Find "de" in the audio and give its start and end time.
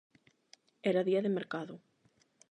1.23-1.35